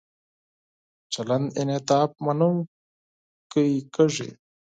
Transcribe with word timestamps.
چلند 1.13 1.45
انعطاف 1.61 2.09
مننونکی 2.25 3.69
کیږي. 3.93 4.29